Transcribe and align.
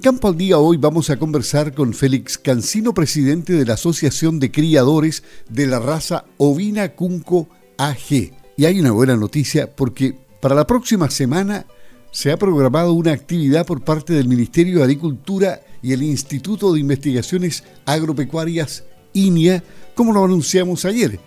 en 0.00 0.02
Campo 0.02 0.28
al 0.28 0.38
Día 0.38 0.56
hoy 0.56 0.78
vamos 0.78 1.10
a 1.10 1.18
conversar 1.18 1.74
con 1.74 1.92
Félix 1.92 2.38
Cancino, 2.38 2.94
presidente 2.94 3.52
de 3.52 3.66
la 3.66 3.74
Asociación 3.74 4.40
de 4.40 4.50
Criadores 4.50 5.22
de 5.50 5.66
la 5.66 5.78
raza 5.78 6.24
ovina 6.38 6.94
Cunco 6.94 7.50
AG. 7.76 8.32
Y 8.56 8.64
hay 8.64 8.80
una 8.80 8.92
buena 8.92 9.14
noticia 9.14 9.76
porque 9.76 10.16
para 10.40 10.54
la 10.54 10.66
próxima 10.66 11.10
semana 11.10 11.66
se 12.12 12.32
ha 12.32 12.38
programado 12.38 12.94
una 12.94 13.12
actividad 13.12 13.66
por 13.66 13.82
parte 13.82 14.14
del 14.14 14.26
Ministerio 14.26 14.78
de 14.78 14.84
Agricultura 14.84 15.60
y 15.82 15.92
el 15.92 16.02
Instituto 16.02 16.72
de 16.72 16.80
Investigaciones 16.80 17.62
Agropecuarias 17.84 18.84
INIA, 19.12 19.62
como 19.94 20.14
lo 20.14 20.24
anunciamos 20.24 20.86
ayer. 20.86 21.20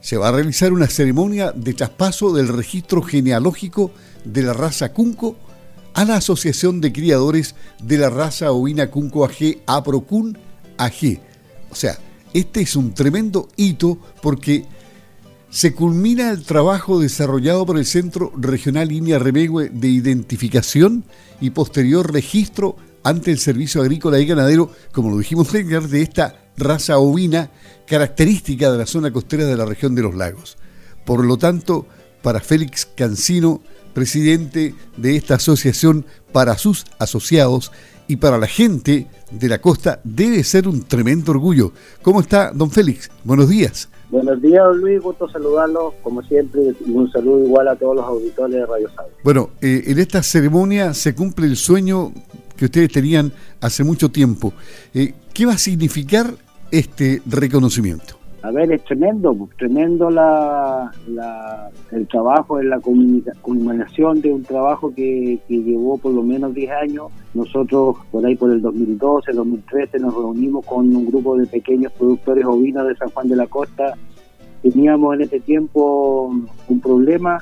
Se 0.00 0.16
va 0.16 0.28
a 0.28 0.32
realizar 0.32 0.72
una 0.72 0.86
ceremonia 0.86 1.52
de 1.52 1.74
traspaso 1.74 2.32
del 2.32 2.48
registro 2.48 3.02
genealógico 3.02 3.90
de 4.24 4.42
la 4.42 4.54
raza 4.54 4.94
Cunco 4.94 5.36
a 5.96 6.04
la 6.04 6.16
Asociación 6.16 6.82
de 6.82 6.92
Criadores 6.92 7.54
de 7.82 7.96
la 7.96 8.10
Raza 8.10 8.52
Ovina 8.52 8.90
Cunco 8.90 9.24
AG, 9.24 9.62
APROCUN 9.64 10.36
AG. 10.76 11.20
O 11.70 11.74
sea, 11.74 11.98
este 12.34 12.60
es 12.60 12.76
un 12.76 12.92
tremendo 12.92 13.48
hito 13.56 13.98
porque 14.20 14.66
se 15.48 15.74
culmina 15.74 16.32
el 16.32 16.42
trabajo 16.42 17.00
desarrollado 17.00 17.64
por 17.64 17.78
el 17.78 17.86
Centro 17.86 18.30
Regional 18.36 18.88
Línea 18.88 19.18
Remegüe 19.18 19.70
de 19.70 19.88
Identificación 19.88 21.02
y 21.40 21.48
posterior 21.48 22.12
registro 22.12 22.76
ante 23.02 23.30
el 23.30 23.38
Servicio 23.38 23.80
Agrícola 23.80 24.20
y 24.20 24.26
Ganadero, 24.26 24.70
como 24.92 25.08
lo 25.08 25.16
dijimos 25.16 25.50
de 25.50 26.02
esta 26.02 26.50
raza 26.58 26.98
ovina 26.98 27.50
característica 27.86 28.70
de 28.70 28.76
la 28.76 28.86
zona 28.86 29.10
costera 29.10 29.46
de 29.46 29.56
la 29.56 29.64
región 29.64 29.94
de 29.94 30.02
los 30.02 30.14
lagos. 30.14 30.58
Por 31.06 31.24
lo 31.24 31.38
tanto, 31.38 31.86
para 32.26 32.40
Félix 32.40 32.86
Cancino, 32.86 33.60
presidente 33.94 34.74
de 34.96 35.14
esta 35.14 35.36
asociación 35.36 36.04
para 36.32 36.58
sus 36.58 36.84
asociados 36.98 37.70
y 38.08 38.16
para 38.16 38.36
la 38.36 38.48
gente 38.48 39.06
de 39.30 39.48
la 39.48 39.60
costa 39.60 40.00
debe 40.02 40.42
ser 40.42 40.66
un 40.66 40.82
tremendo 40.82 41.30
orgullo. 41.30 41.70
¿Cómo 42.02 42.18
está, 42.18 42.50
don 42.50 42.68
Félix? 42.68 43.12
Buenos 43.22 43.48
días. 43.48 43.88
Buenos 44.10 44.42
días, 44.42 44.64
Luis. 44.74 45.00
Gusto 45.00 45.30
saludarlo, 45.30 45.94
como 46.02 46.20
siempre, 46.24 46.74
y 46.84 46.90
un 46.90 47.08
saludo 47.12 47.44
igual 47.44 47.68
a 47.68 47.76
todos 47.76 47.94
los 47.94 48.04
auditores 48.04 48.56
de 48.56 48.66
Radio 48.66 48.88
Sábado. 48.88 49.14
Bueno, 49.22 49.50
eh, 49.60 49.84
en 49.86 50.00
esta 50.00 50.20
ceremonia 50.24 50.94
se 50.94 51.14
cumple 51.14 51.46
el 51.46 51.54
sueño 51.54 52.12
que 52.56 52.64
ustedes 52.64 52.90
tenían 52.90 53.32
hace 53.60 53.84
mucho 53.84 54.08
tiempo. 54.08 54.52
Eh, 54.94 55.14
¿Qué 55.32 55.46
va 55.46 55.52
a 55.52 55.58
significar 55.58 56.34
este 56.72 57.22
reconocimiento? 57.24 58.18
A 58.42 58.50
ver, 58.50 58.70
es 58.70 58.84
tremendo, 58.84 59.34
pues, 59.34 59.50
tremendo 59.56 60.10
la, 60.10 60.92
el 61.90 62.06
trabajo 62.06 62.60
en 62.60 62.70
la 62.70 62.78
culminación 62.80 64.20
de 64.20 64.32
un 64.32 64.42
trabajo 64.42 64.92
que, 64.94 65.40
llevó 65.48 65.98
por 65.98 66.12
lo 66.12 66.22
menos 66.22 66.54
10 66.54 66.70
años. 66.70 67.06
Nosotros, 67.34 67.96
por 68.10 68.24
ahí 68.24 68.36
por 68.36 68.50
el 68.50 68.60
2012, 68.60 69.32
2013, 69.32 69.98
nos 69.98 70.14
reunimos 70.14 70.64
con 70.66 70.94
un 70.94 71.06
grupo 71.06 71.36
de 71.36 71.46
pequeños 71.46 71.92
productores 71.92 72.44
ovinos 72.44 72.86
de 72.86 72.96
San 72.96 73.10
Juan 73.10 73.28
de 73.28 73.36
la 73.36 73.46
Costa. 73.46 73.94
Teníamos 74.62 75.14
en 75.14 75.22
ese 75.22 75.40
tiempo 75.40 76.32
un 76.68 76.80
problema 76.80 77.38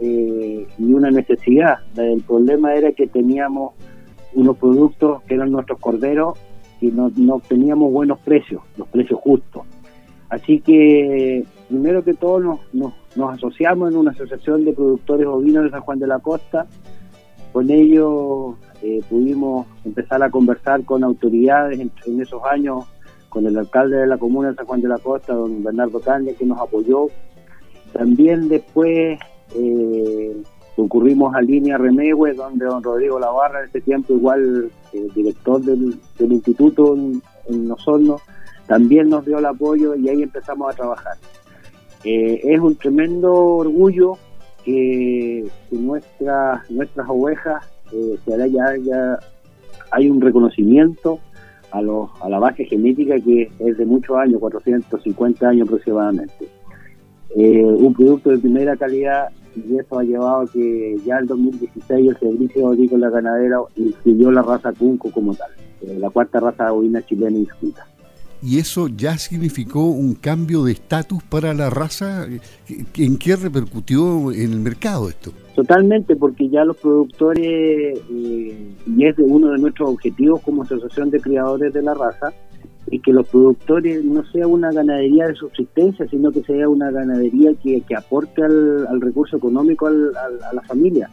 eh, 0.00 0.66
y 0.78 0.92
una 0.92 1.10
necesidad. 1.10 1.78
El 1.96 2.22
problema 2.22 2.74
era 2.74 2.92
que 2.92 3.06
teníamos 3.06 3.74
unos 4.34 4.56
productos 4.56 5.22
que 5.24 5.34
eran 5.34 5.50
nuestros 5.50 5.78
corderos 5.78 6.38
y 6.80 6.88
no, 6.88 7.10
no 7.16 7.34
obteníamos 7.34 7.92
buenos 7.92 8.18
precios, 8.20 8.62
Así 10.48 10.60
que, 10.60 11.44
primero 11.68 12.02
que 12.02 12.14
todo, 12.14 12.40
nos, 12.72 12.94
asociamos 13.34 13.92
en 13.92 13.98
una 13.98 14.12
asociación 14.12 14.64
de 14.64 14.72
productores 14.72 15.26
ovinos 15.26 15.64
de 15.64 15.70
San 15.70 15.82
Juan 15.82 15.98
de 15.98 16.06
la 16.06 16.20
Costa. 16.20 16.66
Con 17.52 17.70
ellos 17.70 18.54
eh, 18.82 19.02
pudimos 19.10 19.66
empezar 19.84 20.22
a 20.22 20.30
conversar 20.30 20.86
con 20.86 21.04
autoridades 21.04 21.78
en, 21.78 22.20
esos 22.22 22.42
años, 22.50 22.86
con 23.28 23.46
el 23.46 23.58
alcalde 23.58 23.98
de 23.98 24.06
la 24.06 24.16
comuna 24.16 24.48
de 24.48 24.54
San 24.54 24.64
Juan 24.64 24.80
de 24.80 24.88
la 24.88 24.96
Costa, 24.96 25.34
don 25.34 25.62
Bernardo 25.62 26.00
Caña, 26.00 26.32
que 26.32 26.46
nos 26.46 26.58
apoyó. 26.58 27.08
También 27.92 28.48
después 28.48 29.18
eh, 29.54 30.42
a 30.78 31.42
Línea 31.42 31.76
Remegüe, 31.76 32.32
donde 32.32 32.64
don 32.64 32.82
Rodrigo 32.82 33.20
Lavarra, 33.20 33.60
en 33.60 33.68
ese 33.68 33.82
tiempo 33.82 34.14
igual 34.14 34.70
eh, 34.94 35.08
director 35.14 35.60
del, 35.60 35.98
instituto 36.18 36.96
en, 36.96 37.20
en 37.50 37.70
Osorno, 37.70 38.16
también 38.68 39.08
nos 39.08 39.24
dio 39.24 39.38
el 39.38 39.46
apoyo 39.46 39.96
y 39.96 40.08
ahí 40.08 40.22
empezamos 40.22 40.72
a 40.72 40.76
trabajar. 40.76 41.16
Eh, 42.04 42.40
es 42.44 42.60
un 42.60 42.76
tremendo 42.76 43.34
orgullo 43.34 44.18
que, 44.64 45.44
nuestras 45.72 46.70
nuestras 46.70 47.06
ovejas 47.08 47.64
eh, 47.92 48.18
se 48.24 48.50
ya, 48.50 48.76
ya 48.76 49.18
hay 49.90 50.10
un 50.10 50.20
reconocimiento 50.20 51.18
a, 51.70 51.80
los, 51.82 52.10
a 52.20 52.28
la 52.28 52.38
base 52.38 52.64
genética 52.66 53.18
que 53.18 53.50
es 53.58 53.78
de 53.78 53.86
muchos 53.86 54.16
años, 54.16 54.38
450 54.38 55.48
años 55.48 55.66
aproximadamente. 55.66 56.48
Eh, 57.36 57.64
un 57.64 57.94
producto 57.94 58.30
de 58.30 58.38
primera 58.38 58.76
calidad 58.76 59.28
y 59.56 59.76
eso 59.76 59.98
ha 59.98 60.04
llevado 60.04 60.42
a 60.42 60.46
que 60.46 60.96
ya 61.04 61.18
en 61.18 61.26
2016 61.26 62.10
el 62.10 62.18
Servicio 62.18 62.68
Agrícola 62.68 63.10
Ganadera 63.10 63.60
inscribió 63.76 64.30
la 64.30 64.42
raza 64.42 64.72
Cunco 64.72 65.10
como 65.10 65.34
tal, 65.34 65.50
la 65.98 66.10
cuarta 66.10 66.38
raza 66.38 66.70
bovina 66.70 67.02
chilena 67.02 67.38
inscrita 67.38 67.86
y 68.42 68.58
eso 68.58 68.88
ya 68.88 69.18
significó 69.18 69.84
un 69.84 70.14
cambio 70.14 70.64
de 70.64 70.72
estatus 70.72 71.22
para 71.24 71.54
la 71.54 71.70
raza. 71.70 72.26
¿En 72.96 73.18
qué 73.18 73.36
repercutió 73.36 74.32
en 74.32 74.52
el 74.52 74.60
mercado 74.60 75.08
esto? 75.08 75.32
Totalmente, 75.54 76.14
porque 76.14 76.48
ya 76.48 76.64
los 76.64 76.76
productores, 76.76 77.98
eh, 78.10 78.68
y 78.86 79.06
es 79.06 79.16
de 79.16 79.24
uno 79.24 79.50
de 79.50 79.58
nuestros 79.58 79.90
objetivos 79.90 80.40
como 80.42 80.62
Asociación 80.62 81.10
de 81.10 81.20
Criadores 81.20 81.72
de 81.72 81.82
la 81.82 81.94
Raza, 81.94 82.32
y 82.90 83.00
que 83.00 83.12
los 83.12 83.28
productores 83.28 84.04
no 84.04 84.24
sea 84.30 84.46
una 84.46 84.72
ganadería 84.72 85.26
de 85.26 85.34
subsistencia, 85.34 86.06
sino 86.08 86.30
que 86.30 86.42
sea 86.42 86.68
una 86.68 86.90
ganadería 86.90 87.50
que, 87.62 87.82
aporte 87.94 88.42
al, 88.42 89.00
recurso 89.00 89.36
económico 89.36 89.88
a 89.88 90.52
la 90.54 90.62
familia 90.62 91.10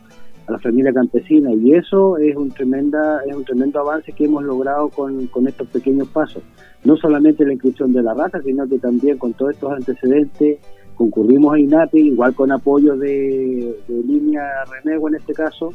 a 0.47 0.51
la 0.51 0.59
familia 0.59 0.94
campesina. 0.94 1.51
Y 1.53 1.73
eso 1.73 2.17
es 2.17 2.35
un 2.35 2.50
tremenda 2.51 3.22
es 3.28 3.35
un 3.35 3.45
tremendo 3.45 3.79
avance 3.79 4.11
que 4.11 4.25
hemos 4.25 4.44
logrado 4.44 4.89
con, 4.89 5.28
con 5.28 5.47
estos 5.47 5.67
pequeños 5.67 6.07
pasos. 6.09 6.44
No 6.83 6.95
solamente 6.97 7.45
la 7.45 7.53
inscripción 7.53 7.94
de 7.94 8.03
la 8.03 8.13
raza 8.13 8.41
sino 8.41 8.67
que 8.67 8.79
también 8.79 9.17
con 9.17 9.34
todos 9.34 9.53
estos 9.53 9.72
antecedentes 9.72 10.59
concurrimos 10.95 11.53
a 11.53 11.59
INAPI 11.59 12.00
igual 12.00 12.34
con 12.34 12.51
apoyo 12.51 12.95
de, 12.95 13.75
línea 13.88 14.44
Renego 14.72 15.09
en 15.09 15.16
este 15.16 15.34
caso 15.34 15.73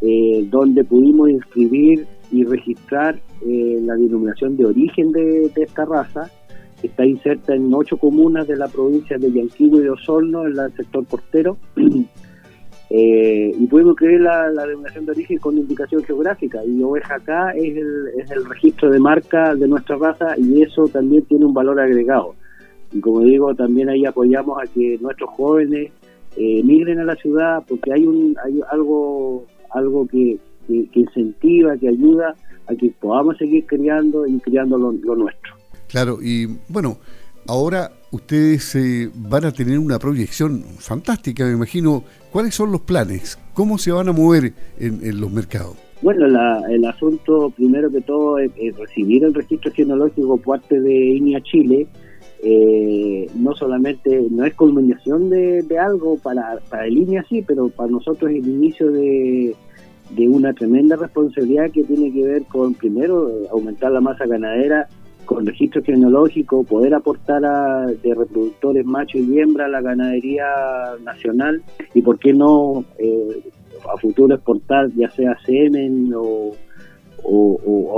eh, 0.00 0.46
donde 0.50 0.84
pudimos 0.84 1.28
inscribir 1.28 2.06
y 2.30 2.44
registrar 2.44 3.18
eh, 3.46 3.78
la 3.82 3.94
denominación 3.94 4.56
de 4.56 4.66
origen 4.66 5.12
de, 5.12 5.50
esta 5.56 5.84
raza 5.84 6.30
está 6.82 7.04
inserta 7.04 7.54
en 7.54 7.72
ocho 7.74 7.96
comunas 7.96 8.46
de 8.46 8.56
la 8.56 8.68
provincia 8.68 9.18
de 9.18 9.32
Yanquihue 9.32 9.80
y 9.80 9.82
de 9.82 9.90
Osorno 9.90 10.46
en 10.46 10.58
el 10.58 10.72
sector 10.74 11.04
portero 11.04 11.56
Eh, 12.90 13.52
y 13.58 13.66
podemos 13.66 13.96
creer 13.96 14.22
la, 14.22 14.50
denominación 14.50 15.04
de 15.04 15.12
origen 15.12 15.38
con 15.38 15.58
indicación 15.58 16.02
geográfica 16.04 16.64
y 16.64 16.82
oveja 16.82 17.16
acá 17.16 17.50
es 17.50 17.76
el, 17.76 18.08
es 18.16 18.30
el 18.30 18.46
registro 18.46 18.90
de 18.90 18.98
marca 18.98 19.54
de 19.54 19.68
nuestra 19.68 19.96
raza 19.96 20.34
y 20.38 20.62
eso 20.62 20.88
también 20.88 21.22
tiene 21.26 21.44
un 21.44 21.52
valor 21.52 21.78
agregado. 21.80 22.34
Y 22.90 23.00
como 23.00 23.20
digo, 23.20 23.54
también 23.54 23.90
ahí 23.90 24.06
apoyamos 24.06 24.58
a 24.62 24.66
que 24.66 24.96
nuestros 25.02 25.28
jóvenes 25.30 25.92
eh, 26.36 26.62
migren 26.64 27.00
a 27.00 27.04
la 27.04 27.16
ciudad 27.16 27.62
porque 27.68 27.92
hay, 27.92 28.06
un, 28.06 28.34
hay 28.42 28.60
algo, 28.70 29.44
algo 29.70 30.06
que, 30.06 30.38
que, 30.66 30.88
incentiva, 30.94 31.76
que 31.76 31.88
ayuda 31.88 32.34
a 32.66 32.74
que 32.74 32.90
podamos 33.00 33.36
seguir 33.36 33.66
criando 33.66 34.26
y 34.26 34.38
criando 34.40 34.78
lo, 34.78 34.92
lo 34.92 35.14
nuestro. 35.14 35.54
Claro, 35.88 36.18
y 36.22 36.46
bueno, 36.68 36.96
ahora 37.46 37.90
ustedes 38.10 38.74
eh, 38.74 39.10
van 39.14 39.44
a 39.44 39.52
tener 39.52 39.78
una 39.78 39.98
proyección 39.98 40.62
fantástica, 40.78 41.44
me 41.44 41.52
imagino. 41.52 42.04
¿Cuáles 42.32 42.54
son 42.54 42.72
los 42.72 42.82
planes? 42.82 43.38
¿Cómo 43.54 43.78
se 43.78 43.90
van 43.90 44.08
a 44.08 44.12
mover 44.12 44.52
en, 44.78 45.20
los 45.20 45.32
mercados? 45.32 45.76
Bueno, 46.02 46.26
el 46.68 46.84
asunto, 46.84 47.50
primero 47.56 47.90
que 47.90 48.00
todo, 48.02 48.38
es, 48.38 48.52
recibir 48.76 49.24
el 49.24 49.34
registro 49.34 49.72
genealógico 49.72 50.36
por 50.36 50.58
parte 50.58 50.80
de 50.80 50.94
INIA 50.94 51.40
Chile. 51.42 51.86
Eh, 52.42 53.28
no 53.34 53.54
solamente, 53.54 54.26
no 54.30 54.44
es 54.44 54.54
culminación 54.54 55.28
de, 55.30 55.64
algo 55.80 56.18
para, 56.18 56.58
para 56.70 56.86
el 56.86 56.98
INIA 56.98 57.24
sí, 57.28 57.42
pero 57.46 57.68
para 57.68 57.90
nosotros 57.90 58.30
es 58.30 58.36
el 58.36 58.48
inicio 58.48 58.92
de, 58.92 59.56
de 60.10 60.28
una 60.28 60.52
tremenda 60.52 60.96
responsabilidad 60.96 61.70
que 61.72 61.82
tiene 61.84 62.12
que 62.12 62.22
ver 62.22 62.42
con, 62.44 62.74
primero, 62.74 63.32
aumentar 63.50 63.90
la 63.90 64.00
masa 64.00 64.26
ganadera 64.26 64.88
con 65.28 65.44
registro 65.44 65.82
genealógico, 65.84 66.64
poder 66.64 66.94
aportar 66.94 67.44
a, 67.44 67.86
de 67.86 68.14
reproductores 68.14 68.86
macho 68.86 69.18
y 69.18 69.38
hembra 69.38 69.66
a 69.66 69.68
la 69.68 69.82
ganadería 69.82 70.46
nacional 71.04 71.62
y 71.92 72.00
por 72.00 72.18
qué 72.18 72.32
no 72.32 72.82
eh, 72.98 73.42
a 73.92 73.98
futuro 73.98 74.34
exportar 74.34 74.88
ya 74.96 75.10
sea 75.10 75.36
semen 75.44 76.10
o, 76.16 76.56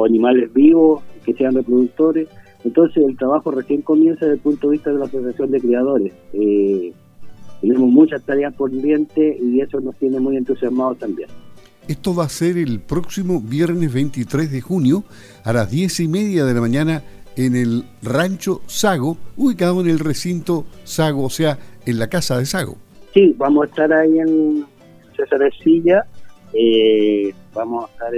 animales 0.05 0.53
vivos 0.53 1.05
que 1.25 1.33
sean 1.35 1.55
reproductores. 1.55 2.29
Entonces 2.65 3.05
el 3.07 3.17
trabajo 3.17 3.53
recién 3.53 3.83
comienza 3.83 4.25
desde 4.25 4.35
el 4.35 4.41
punto 4.41 4.67
de 4.67 4.73
vista 4.73 4.91
de 4.91 4.99
la 4.99 5.05
Asociación 5.05 5.53
de 5.53 5.61
Criadores. 5.61 6.13
Eh, 6.33 6.93
tenemos 7.61 7.91
muchas 7.91 8.25
tareas 8.25 8.53
pendientes 8.57 9.41
y 9.41 9.61
eso 9.61 9.79
nos 9.81 9.95
tiene 9.99 10.19
muy 10.19 10.37
entusiasmados 10.37 10.99
también. 10.99 11.29
Esto 11.87 12.15
va 12.15 12.25
a 12.25 12.29
ser 12.29 12.57
el 12.57 12.81
próximo 12.81 13.41
viernes 13.41 13.93
23 13.93 14.51
de 14.51 14.61
junio 14.61 15.05
a 15.45 15.53
las 15.53 15.71
10 15.71 16.01
y 16.01 16.09
media 16.09 16.45
de 16.45 16.55
la 16.55 16.61
mañana 16.61 17.03
en 17.37 17.57
el 17.57 17.85
Rancho 18.03 18.61
Sago, 18.67 19.17
ubicado 19.37 19.81
en 19.81 19.89
el 19.89 19.99
recinto 19.99 20.65
Sago, 20.85 21.25
o 21.25 21.31
sea, 21.31 21.59
en 21.87 21.99
la 21.99 22.09
casa 22.09 22.39
de 22.39 22.47
Sago. 22.47 22.77
Sí, 23.15 23.35
vamos 23.39 23.65
a 23.65 23.67
estar 23.69 23.93
ahí 23.93 24.19
en 24.19 24.67
César 25.17 25.41
Silla. 25.63 26.05
Eh, 26.53 27.33
vamos 27.55 27.85
a 27.85 27.93
estar, 27.93 28.13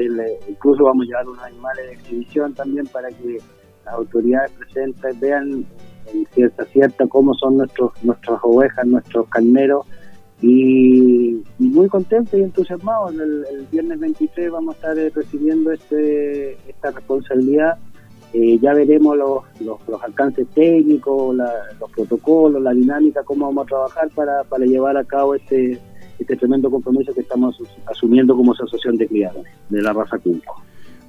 incluso 0.48 0.84
vamos 0.84 1.04
a 1.04 1.06
llevar 1.06 1.28
unos 1.28 1.44
animales 1.44 1.86
de 1.86 1.92
exhibición 1.92 2.54
también 2.54 2.86
para 2.86 3.08
que 3.08 3.38
las 3.84 3.94
autoridades 3.94 4.50
presentes 4.52 5.20
vean 5.20 5.66
en 6.12 6.26
cierta 6.34 6.64
cierta 6.66 7.06
cómo 7.06 7.34
son 7.34 7.58
nuestros 7.58 7.92
nuestras 8.02 8.38
ovejas, 8.42 8.86
nuestros 8.86 9.28
carneros 9.28 9.86
y, 10.40 11.42
muy 11.58 11.88
contentos 11.88 12.38
y 12.38 12.42
entusiasmados. 12.42 13.14
El, 13.14 13.66
viernes 13.70 14.00
23 14.00 14.50
vamos 14.50 14.74
a 14.74 14.76
estar 14.76 14.98
eh, 14.98 15.10
recibiendo 15.14 15.70
este 15.72 16.52
esta 16.68 16.90
responsabilidad. 16.90 17.78
Eh, 18.32 18.58
ya 18.60 18.72
veremos 18.72 19.16
los, 19.16 19.42
los, 19.60 20.02
alcances 20.02 20.46
técnicos, 20.54 21.36
los 21.36 21.90
protocolos, 21.90 22.62
la 22.62 22.72
dinámica, 22.72 23.22
cómo 23.24 23.46
vamos 23.46 23.64
a 23.64 23.68
trabajar 23.68 24.10
para, 24.14 24.44
para 24.44 24.64
llevar 24.64 24.96
a 24.96 25.04
cabo 25.04 25.34
este, 25.34 25.78
este 26.18 26.36
tremendo 26.36 26.70
compromiso 26.70 27.12
que 27.12 27.20
estamos 27.20 27.56
asumiendo 27.86 28.34
como 28.34 28.52
asociación 28.52 28.96
de 28.96 29.06
criadores 29.06 29.52
de 29.68 29.82
la 29.82 29.92
raza 29.92 30.18
Cunco. 30.18 30.62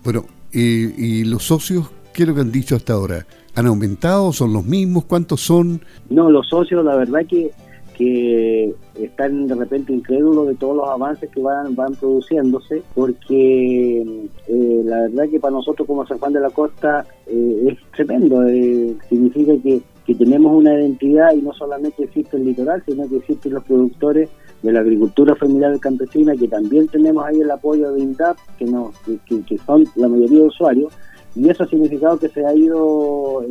Bueno, 0.04 0.26
¿y 0.52 1.24
los 1.24 1.44
socios 1.44 1.90
qué 2.14 2.24
es 2.24 2.30
lo 2.30 2.36
que 2.36 2.42
han 2.42 2.52
dicho 2.52 2.76
hasta 2.76 2.94
ahora? 2.94 3.26
¿Han 3.56 3.68
aumentado? 3.68 4.32
¿Son 4.32 4.54
los 4.54 4.64
mismos? 4.64 5.06
¿Cuántos 5.06 5.42
son? 5.42 5.82
No, 6.10 6.30
los 6.30 6.48
socios, 6.48 6.86
la 6.86 6.96
verdad 6.96 7.26
que 7.28 7.52
que 7.98 8.74
están 8.96 9.48
de 9.48 9.56
repente 9.56 9.94
incrédulos 9.94 10.48
de 10.48 10.56
todos 10.56 10.76
los 10.76 10.90
avances 10.90 11.30
que 11.30 11.42
van, 11.42 11.76
van 11.76 11.96
produciéndose, 11.96 12.84
porque 12.94 14.02
eh, 14.48 14.82
la 14.84 15.02
verdad 15.02 15.30
que 15.30 15.40
para 15.40 15.54
nosotros 15.54 15.88
como 15.88 16.06
San 16.06 16.20
Juan 16.20 16.34
de 16.34 16.40
la 16.42 16.50
Costa 16.50 17.06
eh, 17.28 17.68
es 17.70 17.92
tremendo, 17.92 18.44
eh, 18.48 18.96
significa 19.10 19.54
que, 19.62 19.82
que 20.06 20.16
tenemos 20.16 20.56
una 20.56 20.74
identidad 20.74 21.34
y 21.34 21.42
no 21.42 21.54
solamente 21.54 22.04
existe 22.04 22.38
el 22.38 22.46
litoral, 22.46 22.84
sino 22.86 23.08
que 23.08 23.18
existen 23.18 23.54
los 23.54 23.64
productores 23.64 24.30
de 24.62 24.72
la 24.72 24.80
agricultura 24.80 25.36
familiar 25.36 25.78
campesina, 25.80 26.36
que 26.36 26.48
también 26.48 26.88
tenemos 26.88 27.26
ahí 27.26 27.42
el 27.42 27.52
apoyo 27.52 27.92
de 27.92 28.02
INDAP, 28.02 28.38
que, 28.58 28.66
no, 28.66 28.92
que, 29.06 29.42
que 29.44 29.58
son 29.60 29.84
la 29.96 30.08
mayoría 30.08 30.40
de 30.40 30.46
usuarios, 30.46 30.94
y 31.36 31.50
eso 31.50 31.64
ha 31.64 31.68
significado 31.68 32.18
que 32.18 32.30
se 32.30 32.46
ha 32.46 32.54
ido 32.56 33.44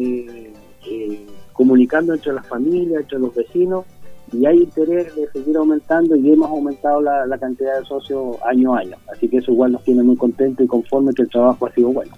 comunicando 1.52 2.14
entre 2.14 2.32
las 2.32 2.46
familias, 2.46 3.02
entre 3.02 3.18
los 3.18 3.34
vecinos, 3.34 3.84
y 4.32 4.46
hay 4.46 4.58
interés 4.58 5.14
de 5.14 5.28
seguir 5.32 5.56
aumentando 5.56 6.16
y 6.16 6.32
hemos 6.32 6.48
aumentado 6.48 7.00
la, 7.00 7.38
cantidad 7.38 7.78
de 7.78 7.84
socios 7.84 8.36
año 8.48 8.74
a 8.74 8.80
año. 8.80 8.96
Así 9.12 9.28
que 9.28 9.38
eso 9.38 9.52
igual 9.52 9.72
nos 9.72 9.84
tiene 9.84 10.02
muy 10.02 10.16
contentos 10.16 10.64
y 10.64 10.68
conforme 10.68 11.12
que 11.12 11.22
el 11.22 11.28
trabajo 11.28 11.66
ha 11.66 11.72
sido 11.72 11.88
bueno. 11.88 12.12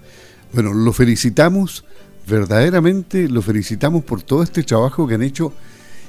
Bueno, 0.53 0.73
lo 0.73 0.93
felicitamos, 0.93 1.83
verdaderamente 2.27 3.27
lo 3.27 3.41
felicitamos 3.41 4.03
por 4.03 4.23
todo 4.23 4.43
este 4.43 4.63
trabajo 4.63 5.07
que 5.07 5.15
han 5.15 5.23
hecho 5.23 5.51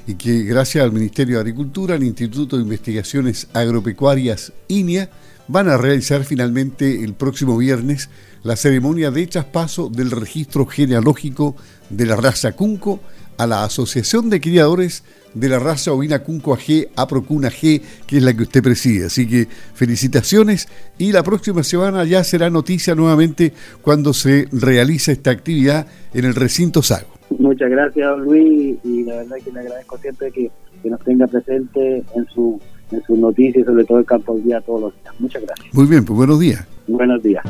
y 0.05 0.15
que 0.15 0.43
gracias 0.43 0.83
al 0.83 0.93
Ministerio 0.93 1.35
de 1.35 1.41
Agricultura, 1.41 1.95
al 1.95 2.03
Instituto 2.03 2.55
de 2.55 2.63
Investigaciones 2.63 3.49
Agropecuarias 3.53 4.53
INIA, 4.69 5.09
van 5.49 5.67
a 5.69 5.77
realizar 5.77 6.23
finalmente 6.23 7.03
el 7.03 7.13
próximo 7.13 7.57
viernes 7.57 8.09
la 8.43 8.55
ceremonia 8.55 9.11
de 9.11 9.27
traspaso 9.27 9.89
del 9.89 10.11
registro 10.11 10.65
genealógico 10.65 11.55
de 11.89 12.05
la 12.05 12.15
raza 12.15 12.53
Cunco 12.53 13.01
a 13.37 13.47
la 13.47 13.63
Asociación 13.63 14.29
de 14.29 14.41
Criadores 14.41 15.03
de 15.33 15.49
la 15.49 15.59
raza 15.59 15.91
ovina 15.91 16.23
Cunco 16.23 16.53
AG, 16.53 16.89
Aprocuna 16.95 17.49
G, 17.49 17.81
que 18.07 18.17
es 18.17 18.23
la 18.23 18.35
que 18.35 18.43
usted 18.43 18.63
preside. 18.63 19.05
Así 19.05 19.27
que 19.27 19.47
felicitaciones 19.73 20.67
y 20.97 21.11
la 21.11 21.23
próxima 21.23 21.63
semana 21.63 22.03
ya 22.05 22.23
será 22.23 22.49
noticia 22.49 22.95
nuevamente 22.95 23.53
cuando 23.81 24.13
se 24.13 24.47
realice 24.51 25.11
esta 25.11 25.31
actividad 25.31 25.87
en 26.13 26.25
el 26.25 26.35
recinto 26.35 26.81
Sago. 26.81 27.07
Muchas 27.37 27.69
gracias, 27.69 28.17
Luis, 28.19 28.77
y 28.83 29.03
la 29.03 29.17
verdad 29.17 29.37
que 29.43 29.51
le 29.51 29.59
agradezco 29.59 29.97
siempre 29.97 30.31
que, 30.31 30.49
que 30.81 30.89
nos 30.89 30.99
tenga 31.01 31.27
presente 31.27 32.03
en 32.15 32.25
su 32.33 32.59
en 32.91 33.03
sus 33.03 33.17
noticias, 33.17 33.65
sobre 33.65 33.83
todo 33.83 33.99
el 33.99 34.05
campo 34.05 34.33
del 34.35 34.43
día 34.45 34.61
todos 34.61 34.81
los 34.81 34.93
días. 35.01 35.13
Muchas 35.19 35.43
gracias. 35.43 35.73
Muy 35.73 35.85
bien, 35.85 36.05
pues 36.05 36.17
buenos 36.17 36.39
días. 36.39 36.65
Buenos 36.87 37.21
días. 37.21 37.43